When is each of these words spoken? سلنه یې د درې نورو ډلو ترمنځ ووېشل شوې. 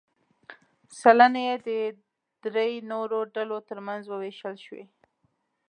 سلنه 1.01 1.39
یې 1.47 1.55
د 1.67 1.69
درې 2.45 2.69
نورو 2.91 3.19
ډلو 3.35 3.57
ترمنځ 3.69 4.03
ووېشل 4.07 4.55
شوې. 4.65 4.83